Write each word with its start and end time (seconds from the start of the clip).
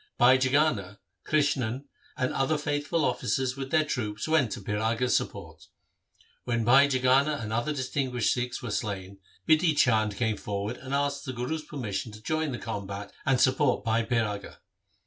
Bhai 0.17 0.39
Jagana, 0.39 0.97
Krishan, 1.23 1.85
and 2.17 2.33
other 2.33 2.57
faithful 2.57 3.05
officers 3.05 3.55
with 3.55 3.69
their 3.69 3.85
troops 3.85 4.27
went 4.27 4.51
to 4.53 4.59
Piraga's 4.61 5.15
support. 5.15 5.67
When 6.43 6.63
Bhai 6.63 6.87
Jagana 6.87 7.37
and 7.39 7.53
other 7.53 7.71
distinguished 7.71 8.33
Sikhs 8.33 8.63
were 8.63 8.71
slain, 8.71 9.19
Bidhi 9.47 9.77
Chand 9.77 10.15
came 10.17 10.37
forward 10.37 10.77
and 10.77 10.95
asked 10.95 11.25
the 11.25 11.33
Guru's 11.33 11.63
permission 11.65 12.11
to 12.13 12.23
join 12.23 12.51
the 12.51 12.57
combat 12.57 13.13
and 13.27 13.39
support 13.39 13.83
Bhai 13.85 14.03
Piraga. 14.03 14.57